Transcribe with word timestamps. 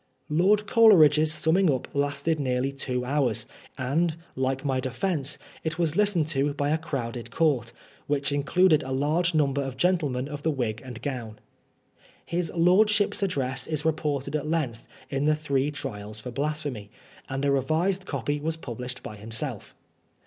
Lord 0.31 0.65
Coleridge's 0.65 1.31
snmming 1.31 1.69
np 1.69 1.85
lasted 1.93 2.39
nearly 2.39 2.71
two 2.71 3.05
hours, 3.05 3.45
and, 3.77 4.15
like 4.35 4.65
my 4.65 4.79
defence, 4.79 5.37
it 5.63 5.77
was 5.77 5.95
listened 5.95 6.27
to 6.29 6.55
by 6.55 6.71
a 6.71 6.79
crowded 6.79 7.29
court, 7.29 7.71
which 8.07 8.31
included 8.31 8.81
a 8.81 8.91
large 8.91 9.35
number 9.35 9.61
of 9.61 9.77
gen 9.77 9.99
tlemen 9.99 10.27
of 10.27 10.41
the 10.41 10.49
wig 10.49 10.81
and 10.83 11.03
gown. 11.03 11.37
His 12.25 12.51
lordship's 12.55 13.21
address 13.21 13.67
is 13.67 13.85
reported 13.85 14.35
at 14.35 14.49
length 14.49 14.87
in 15.11 15.25
the 15.25 15.33
^^ 15.33 15.37
Three 15.37 15.69
Trials 15.69 16.19
for 16.19 16.31
Blas 16.31 16.63
phemy,'' 16.63 16.89
and 17.29 17.45
a 17.45 17.51
revised 17.51 18.07
copy 18.07 18.39
was 18.39 18.57
published 18.57 19.03
by 19.03 19.17
himself. 19.17 19.75